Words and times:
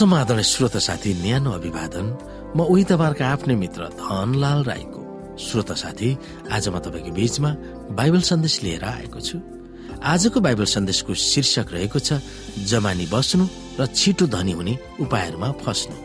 समाधान 0.00 0.40
श्रोत 0.40 0.76
साथी 0.80 1.12
न्यानो 1.20 1.50
अभिवादन 1.52 2.06
म 2.56 2.64
उही 2.72 2.84
तपाईँहरूका 2.88 3.26
आफ्नै 3.28 3.54
मित्र 3.54 3.88
धनलाल 4.00 4.64
राईको। 4.64 5.00
श्रोत 5.36 5.72
साथी 5.76 6.08
आज 6.48 6.68
म 6.72 6.78
तपाईँको 6.80 7.12
बीचमा 7.12 7.50
बाइबल 8.00 8.20
सन्देश 8.24 8.54
लिएर 8.64 8.84
आएको 8.84 9.20
छु। 9.20 9.36
आजको 10.00 10.40
बाइबल 10.40 10.64
सन्देशको 10.72 11.12
शीर्षक 11.12 11.68
रहेको 11.76 11.98
छ 12.00 12.16
जमानी 12.64 13.06
बस्नु 13.12 13.44
र 13.76 13.86
छिटो 13.92 14.24
धनी 14.32 14.52
हुने 14.56 14.74
उपायहरूमा 15.04 15.48
फस्नु। 15.60 15.96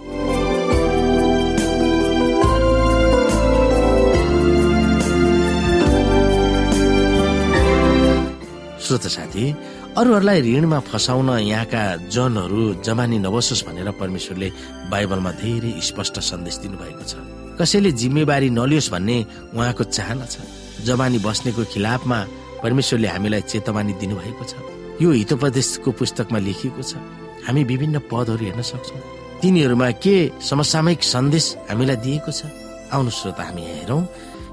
श्रोत 8.84 9.08
साथी 9.16 9.46
अरूहरूलाई 9.96 10.42
ऋणमा 10.44 10.80
फसाउन 10.92 11.30
यहाँका 11.40 12.12
जनहरू 12.12 12.84
जमानी 12.84 13.18
नबसोस् 13.24 13.64
भनेर 13.64 13.90
परमेश्वरले 13.96 14.50
बाइबलमा 14.92 15.32
धेरै 15.40 15.72
स्पष्ट 15.80 16.20
सन्देश 16.20 16.56
दिनुभएको 16.68 17.04
छ। 17.08 17.16
कसैले 17.56 17.92
जिम्मेवारी 17.96 18.50
नलियोस् 18.60 18.92
भन्ने 18.92 19.18
उहाँको 19.56 19.84
चाहना 19.96 20.26
छ। 20.28 20.36
जमानी 20.84 21.18
बस्नेको 21.24 21.64
खिलाफमा 21.72 22.20
परमेश्वरले 22.60 23.08
हामीलाई 23.08 23.42
चेतवानी 23.48 23.94
दिनुभएको 23.96 24.44
छ। 24.44 24.54
यो 25.00 25.10
हितोपदेशको 25.16 25.90
पुस्तकमा 25.96 26.40
लेखिएको 26.44 26.84
छ। 26.84 27.00
हामी 27.48 27.64
विभिन्न 27.64 27.96
पदहरू 28.12 28.44
हेर्न 28.44 28.62
सक्छौँ। 28.68 29.00
तिनीहरूमा 29.40 29.90
के 30.04 30.16
समसामयिक 30.44 31.02
सन्देश 31.08 31.46
हामीलाई 31.72 31.98
दिएको 32.04 32.32
छ? 32.36 32.52
आउनु 32.92 33.12
श्रोता 33.16 33.44
हामी 33.48 33.64
हेरौँ। 33.64 34.04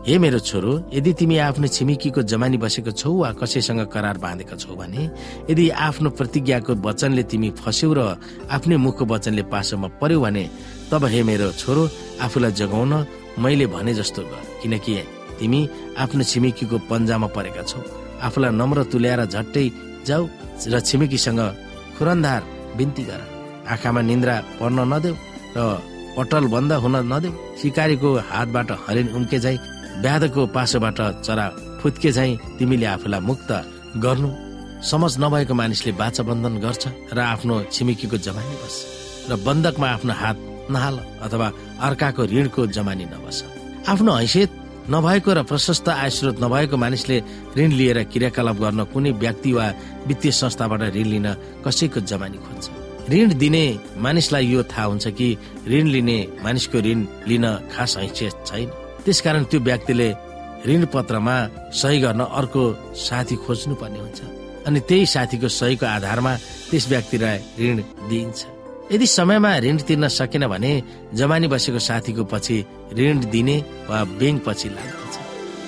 हे 0.02 0.18
मेरो 0.18 0.38
छोरो 0.42 0.72
यदि 0.92 1.12
तिमी 1.14 1.36
आफ्नो 1.38 1.66
छिमेकीको 1.70 2.22
जमानी 2.26 2.58
बसेको 2.58 2.90
छौ 2.90 3.10
वा 3.22 3.30
कसैसँग 3.38 3.86
करार 3.86 4.18
बाँधेका 4.18 4.56
छौ 4.58 4.74
भने 4.74 5.02
यदि 5.50 5.68
आफ्नो 5.78 6.10
प्रतिज्ञाको 6.18 6.74
वचनले 6.82 7.22
तिमी 7.30 7.50
फस्यौ 7.54 7.92
र 7.94 8.00
आफ्नै 8.50 8.76
मुखको 8.82 9.04
वचनले 9.06 9.42
पासोमा 9.46 9.88
पर्यो 10.02 10.20
भने 10.20 10.44
तब 10.90 11.04
हे 11.06 11.22
मेरो 11.22 11.52
छोरो 11.54 11.82
आफूलाई 12.18 12.50
जगाउन 12.50 12.92
मैले 13.38 13.66
भने 13.70 13.94
जस्तो 13.94 14.22
गर। 14.26 14.42
किनकि 14.62 14.94
तिमी 15.38 15.60
आफ्नो 16.02 16.22
छिमेकीको 16.26 16.76
पन्जामा 16.90 17.28
परेका 17.30 17.62
छौ। 17.62 17.78
आफूलाई 18.26 18.50
नम्र 18.58 18.78
तुल्याएर 18.90 19.22
झट्टै 19.30 19.66
जाऊ 20.02 20.22
र 20.66 20.80
छिमेकीसँग 20.82 21.40
खुरन्धार 21.96 22.42
बिन्ती 22.76 23.02
गर। 23.06 23.20
आँखामा 23.70 24.00
निन्द्रा 24.02 24.34
पर्न 24.58 24.78
नदेऊ 24.92 25.14
र 25.56 25.60
पटल 26.18 26.44
बन्द 26.54 26.72
हुन 26.82 26.96
नदेऊ। 27.06 27.32
सिकारीको 27.62 28.08
हातबाट 28.30 28.70
हरिण 28.84 29.06
उम्के 29.16 29.38
जाइ 29.38 29.56
व्याधको 30.00 30.46
पासोबाट 30.56 31.00
चरा 31.26 31.46
फुत्के 31.82 32.10
झै 32.12 32.30
तिमीले 32.58 32.86
आफूलाई 32.94 33.20
मुक्त 33.20 33.50
गर्नु। 34.04 34.30
समझ 34.82 35.12
नभएको 35.22 35.54
मानिसले 35.54 35.92
बाचा 36.00 36.22
बन्धन 36.26 36.54
गर्छ 36.64 36.84
र 37.14 37.18
आफ्नो 37.22 37.54
छिमेकीको 37.72 38.16
जमानी 38.26 38.54
बस 38.62 38.74
र 39.30 39.36
बन्धकमा 39.46 39.88
आफ्नो 39.88 40.12
हात 40.12 40.36
नहाल 40.70 40.96
अथवा 41.22 41.48
अर्काको 41.86 42.22
ऋणको 42.32 42.66
जमानी 42.76 43.04
नबस। 43.04 43.36
आफ्नो 43.92 44.12
हैसियत 44.16 44.50
नभएको 44.90 45.30
र 45.34 45.42
प्रशस्त 45.46 45.88
आय 45.88 46.10
स्रोत 46.10 46.42
नभएको 46.42 46.76
मानिसले 46.76 47.16
ऋण 47.58 47.70
लिएर 47.78 48.02
क्रियाकलाप 48.10 48.56
गर्न 48.58 48.84
कुनै 48.90 49.10
व्यक्ति 49.22 49.52
वा 49.52 49.66
वित्तीय 50.06 50.32
संस्थाबाट 50.32 50.82
ऋण 50.96 51.06
लिन 51.14 51.28
कसैको 51.62 52.00
जमानी 52.10 52.38
खोज्छ। 52.42 52.66
ऋण 53.12 53.38
दिने 53.38 53.64
मानिसलाई 54.02 54.46
यो 54.46 54.62
थाहा 54.66 54.84
हुन्छ 54.90 55.06
कि 55.18 55.28
ऋण 55.70 55.86
लिने 55.94 56.18
मानिसको 56.44 56.78
ऋण 56.86 57.06
लिन 57.28 57.46
खास 57.70 57.96
हैसियत 57.98 58.46
छैन। 58.46 58.70
त्यसकारण 59.04 59.44
त्यो 59.50 59.60
व्यक्तिले 59.60 60.08
ऋण 60.68 60.84
पत्रमा 60.94 61.36
सही 61.74 61.98
गर्न 62.00 62.20
अर्को 62.38 62.62
साथी 63.06 63.36
खोज्नु 63.44 63.74
पर्ने 63.80 63.98
हुन्छ 63.98 64.20
अनि 64.66 64.80
त्यही 64.88 65.06
साथीको 65.14 65.48
सहीको 65.58 65.86
आधारमा 65.86 66.32
त्यस 66.70 66.84
व्यक्तिलाई 66.88 67.38
ऋण 67.60 67.76
दिइन्छ। 68.10 68.40
यदि 68.92 69.06
समयमा 69.06 69.50
ऋण 69.64 69.76
तिर्न 69.88 70.08
सकेन 70.08 70.46
भने 70.46 70.72
जमानी 71.18 71.46
बसेको 71.52 71.78
साथीको 71.88 72.24
पछि 72.32 72.56
ऋण 72.98 73.20
दिने 73.32 73.56
वा 73.88 73.98
ब्याङ्क 74.20 74.44
पछि 74.46 74.68
लाग्दछ। 74.76 75.14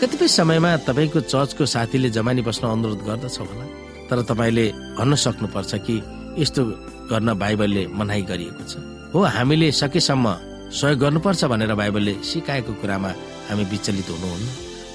कतिपय 0.01 0.29
समयमा 0.29 0.71
तपाईँको 0.87 1.21
चर्चको 1.33 1.65
साथीले 1.75 2.11
जमानी 2.17 2.43
बस्न 2.47 2.65
अनुरोध 2.69 3.01
गर्दछ 3.09 3.39
होला 3.41 3.67
तर 4.09 4.23
तपाईँले 4.31 4.67
भन्न 4.99 5.15
सक्नुपर्छ 5.25 5.75
कि 5.87 5.95
यस्तो 6.39 6.63
गर्न 7.11 7.29
बाइबलले 7.35 7.87
मनाइ 7.99 8.23
गरिएको 8.31 8.65
छ। 8.71 8.73
हो 9.15 9.19
हामीले 9.27 9.69
सकेसम्म 9.73 10.27
सहयोग 10.75 10.99
गर्नुपर्छ 11.01 11.45
भनेर 11.53 11.73
बाइबलले 11.81 12.15
सिकाएको 12.31 12.73
कुरामा 12.83 13.11
हामी 13.49 13.65
विचलित 13.73 14.09
हुनुहुन्न। 14.11 14.47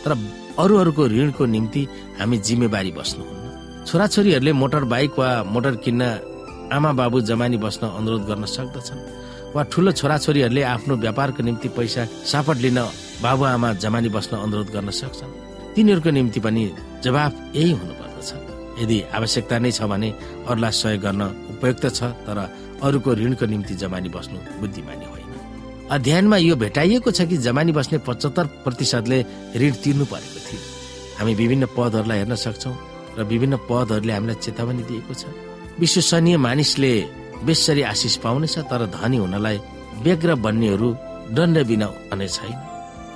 तर 0.03 0.11
अरूहरूको 0.59 1.03
ऋणको 1.07 1.43
निम्ति 1.45 1.81
हामी 2.19 2.37
जिम्मेवारी 2.47 2.91
बस्नुहुन्न। 2.99 3.85
छोराछोरीहरूले 3.87 4.51
मोटर 4.61 4.83
बाइक 4.93 5.11
वा 5.19 5.29
मोटर 5.53 5.75
किन्न 5.83 6.03
आमा 6.75 6.91
बाबु 6.99 7.17
जमानी 7.29 7.57
बस्न 7.57 7.83
अनुरोध 7.99 8.23
गर्न 8.29 8.45
सक्दछन् 8.45 9.01
वा 9.55 9.61
ठुलो 9.71 9.91
छोराछोरीहरूले 9.99 10.63
आफ्नो 10.75 10.93
व्यापारको 11.03 11.41
निम्ति 11.43 11.67
पैसा 11.77 12.03
सापट 12.31 12.57
लिन 12.63 12.79
बाबुआमा 13.23 13.69
जमानी 13.83 14.09
बस्न 14.15 14.37
अनुरोध 14.37 14.69
गर्न 14.75 14.89
सक्छन्। 14.91 15.31
तिनीहरूको 15.75 16.09
निम्ति 16.11 16.39
पनि 16.45 16.63
जवाब 17.03 17.31
यही 17.55 17.71
हुनुपर्दछ 17.71 18.29
यदि 18.83 18.97
आवश्यकता 19.17 19.55
नै 19.63 19.71
छ 19.71 19.81
भने 19.91 20.09
अरूलाई 20.45 20.73
सहयोग 20.75 21.01
गर्न 21.01 21.21
उपयुक्त 21.55 21.85
छ 21.97 21.99
तर 22.27 22.37
अरूको 22.83 23.09
ऋणको 23.21 23.45
निम्ति 23.45 23.73
जमानी 23.81 24.09
बस्नु 24.15 24.37
बुद्धिमानी 24.61 25.05
होइन 25.11 25.18
अध्ययनमा 25.89 26.37
यो 26.37 26.55
भेटाइएको 26.55 27.11
छ 27.11 27.25
कि 27.25 27.37
जमानी 27.41 27.71
बस्ने 27.73 27.97
पचहत्तर 28.05 28.45
प्रतिशतले 28.63 29.19
ऋण 29.57 29.73
तिर्नु 29.83 30.05
परेको 30.05 30.39
थियो। 30.45 30.59
हामी 31.17 31.33
विभिन्न 31.33 31.65
पदहरूलाई 31.73 32.17
हेर्न 32.17 32.35
सक्छौँ 32.35 32.75
र 33.17 33.23
विभिन्न 33.25 33.57
पदहरूले 33.65 34.13
हामीलाई 34.13 34.37
चेतावनी 34.45 34.83
दिएको 34.85 35.13
छ। 35.13 35.23
विश्वसनीय 35.81 36.37
मानिसले 36.37 36.93
बेसरी 37.41 37.81
आशिष 37.89 38.15
पाउनेछ 38.21 38.69
तर 38.69 38.85
धनी 38.93 39.17
हुनलाई 39.17 39.57
व्यग्र 40.05 40.35
बन्नेहरू 40.45 40.89
दण्ड 41.33 41.57
बिना 41.65 41.85
हुने 41.85 42.27
छैन। 42.27 42.57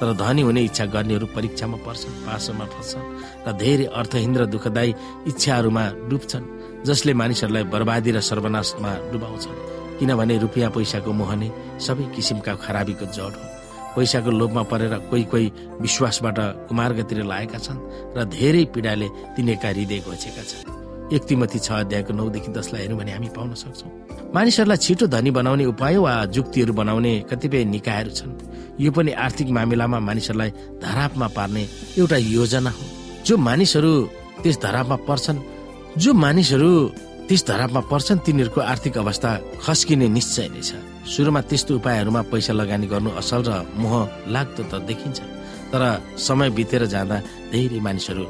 तर 0.02 0.10
धनी 0.18 0.42
हुने 0.42 0.62
इच्छा 0.68 0.86
गर्नेहरू 0.90 1.26
परीक्षामा 1.30 1.78
पर्छन् 1.86 2.26
पासोमा 2.26 2.66
फस्छन् 2.74 3.08
र 3.46 3.52
धेरै 3.54 3.86
अर्थहीन 3.94 4.34
र 4.38 4.44
दुःखदायी 4.50 4.92
इच्छाहरूमा 5.30 5.84
डुब्छन् 6.10 6.50
जसले 6.90 7.14
मानिसहरूलाई 7.22 7.64
बर्बादी 7.70 8.12
र 8.12 8.20
सर्वनाशमा 8.20 8.92
डुबाउँछन्। 9.14 9.83
किनभने 10.00 10.38
रुपियाँ 10.38 10.70
पैसाको 10.72 11.12
मोह 11.14 11.32
नै 11.36 11.50
सबै 11.80 12.06
किसिमका 12.16 12.54
खराबीको 12.64 13.06
जड 13.16 13.34
हो। 13.38 13.46
पैसाको 13.96 14.30
लोभमा 14.32 14.64
परेर 14.72 14.94
कोही 15.10 15.24
कोही 15.32 15.48
विश्वासबाट 15.82 16.38
कुमार्गतिर 16.68 17.24
लागेका 17.24 17.60
छन् 17.66 17.80
र 18.18 18.24
धेरै 18.26 18.64
पीडाले 18.74 19.08
तिनीहरूका 19.36 19.70
हृदय 19.70 20.00
घोचेका 20.08 20.44
छन्। 20.50 20.66
एक 21.14 21.24
तिमती 21.30 21.60
छ 21.60 21.70
अध्यायको 21.86 22.14
नौदेखि 22.14 22.50
दसलाई 22.58 22.82
हेऱ्यौँ 22.82 23.00
भने 23.00 23.12
हामी 23.12 23.30
पाउन 23.38 23.54
सक्छौँ। 23.54 23.92
मानिसहरूलाई 24.34 24.78
छिटो 24.78 25.06
धनी 25.14 25.32
बनाउने 25.38 25.66
उपाय 25.70 25.98
वा 25.98 26.14
जुक्तिहरू 26.26 26.74
बनाउने 26.74 27.14
कतिपय 27.30 27.64
निकायहरू 27.70 28.12
छन्। 28.18 28.34
यो 28.82 28.90
पनि 28.92 29.12
आर्थिक 29.14 29.48
मामिलामा 29.54 30.00
मानिसहरूलाई 30.00 30.52
धरापमा 30.82 31.28
पार्ने 31.38 31.64
एउटा 32.02 32.18
योजना 32.18 32.70
हो। 32.70 32.84
जो 33.26 33.38
मानिसहरू 33.38 33.94
त्यस 34.42 34.58
धरापमा 34.58 34.98
पर्छन् 35.08 35.40
जो 36.02 36.14
मानिसहरू 36.14 36.72
त्यस 37.28 37.42
धरापमा 37.48 37.82
पर्छन् 37.92 38.24
तिनीहरूको 38.26 38.60
आर्थिक 38.62 38.98
अवस्था 38.98 39.30
खस्किने 39.64 40.08
निश्चय 40.08 40.48
नै 40.54 40.62
छ। 40.62 40.72
सुरुमा 41.04 41.42
त्यस्तो 41.50 41.72
उपायहरूमा 41.80 42.22
पैसा 42.32 42.54
लगानी 42.54 42.88
गर्नु 42.92 43.10
असल 43.16 43.42
र 43.48 43.52
मोह 43.76 43.94
लाग्दो 44.28 44.64
त 44.72 44.74
देखिन्छ। 44.84 45.20
तर 45.72 45.84
समय 46.20 46.50
बितेर 46.58 46.84
जाँदा 46.86 47.18
धेरै 47.52 47.80
मानिसहरू 47.80 48.24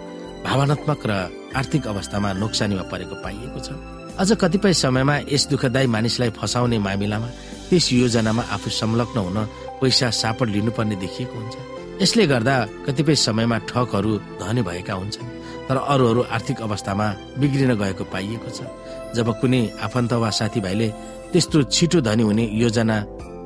भावनात्मक 0.46 1.02
र 1.10 1.12
आर्थिक 1.60 1.84
अवस्थामा 1.88 2.30
नोक्सानीमा 2.42 2.84
परेको 2.92 3.16
पाइएको 3.24 3.60
छ। 3.66 3.70
अझ 4.14 4.30
कतिपय 4.38 4.74
समयमा 4.74 5.16
यस 5.26 5.44
दुःखदायी 5.50 5.88
मानिसलाई 5.90 6.30
फसाउने 6.38 6.78
मामिलामा 6.78 7.30
त्यस 7.70 7.86
योजनामा 7.94 8.44
आफू 8.56 8.70
संलग्न 8.70 9.18
हुन 9.26 9.38
पैसा 9.82 10.08
सापट 10.22 10.48
लिनुपर्ने 10.54 10.96
देखिएको 11.02 11.34
हुन्छ। 11.34 11.56
यसले 12.02 12.24
गर्दा 12.30 12.56
कतिपय 12.86 13.16
समयमा 13.26 13.58
ठगहरू 13.70 14.12
धनी 14.42 14.62
भएका 14.62 14.94
हुन्छन्। 14.94 15.28
तर 15.68 15.78
अरूहरू 15.78 16.22
आर्थिक 16.36 16.62
अवस्थामा 16.62 17.08
बिग्रिन 17.40 17.72
गएको 17.82 18.04
पाइएको 18.14 18.50
छ। 18.50 18.60
जब 19.16 19.28
कुनै 19.42 19.62
आफन्त 19.86 20.14
वा 20.22 20.30
साथीभाइले 20.30 20.88
त्यस्तो 21.32 21.58
छिटो 21.76 22.00
धनी 22.02 22.24
हुने 22.24 22.46
योजना 22.54 22.98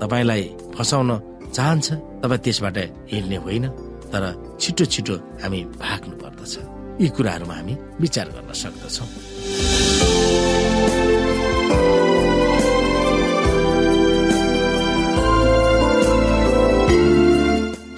तपाईँलाई 0.01 0.43
फसाउन 0.75 1.09
चाहन्छ 1.55 1.87
तब 2.23 2.31
त्यसबाट 2.43 2.77
हिँड्ने 3.11 3.37
होइन। 3.45 3.65
तर 4.11 4.23
छिटो 4.61 4.85
छिटो 4.93 5.15
हामी 5.43 5.59
भाग्नु 5.77 6.15
पर्दछ। 6.23 6.53
यी 7.01 7.07
कुराहरूमा 7.15 7.55
हामी 7.55 7.73
विचार 8.01 8.27
गर्न 8.35 8.51
सक्दछौँ। 8.53 9.07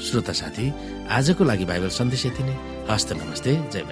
श्रोता 0.05 0.33
साथी 0.33 0.65
आजको 1.09 1.43
लागि 1.43 1.65
बाइबल 1.69 1.89
सन्देश 1.93 2.25
यति 2.25 2.43
नै। 2.43 2.55
Άστε 2.89 3.15
να 3.15 3.23
μα 3.23 3.31
δείτε, 3.31 3.83